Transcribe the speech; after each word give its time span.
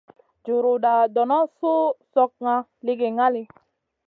Juruda 0.45 0.93
dono 1.15 1.39
suh 1.57 1.85
slokŋa 2.09 2.55
ligi 2.85 3.09
ŋali. 3.17 3.41